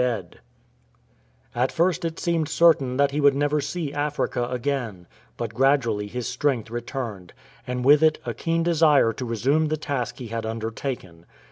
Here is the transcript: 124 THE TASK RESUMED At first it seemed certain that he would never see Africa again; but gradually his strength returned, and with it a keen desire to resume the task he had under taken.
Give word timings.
124 0.01 0.21
THE 0.23 0.39
TASK 1.45 1.53
RESUMED 1.53 1.63
At 1.63 1.71
first 1.71 2.05
it 2.05 2.19
seemed 2.19 2.49
certain 2.49 2.97
that 2.97 3.11
he 3.11 3.21
would 3.21 3.35
never 3.35 3.61
see 3.61 3.93
Africa 3.93 4.47
again; 4.49 5.05
but 5.37 5.53
gradually 5.53 6.07
his 6.07 6.27
strength 6.27 6.71
returned, 6.71 7.33
and 7.67 7.85
with 7.85 8.01
it 8.01 8.17
a 8.25 8.33
keen 8.33 8.63
desire 8.63 9.13
to 9.13 9.25
resume 9.25 9.67
the 9.67 9.77
task 9.77 10.17
he 10.17 10.29
had 10.29 10.43
under 10.43 10.71
taken. 10.71 11.27